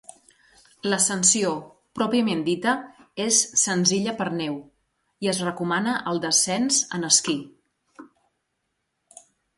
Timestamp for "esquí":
7.13-7.37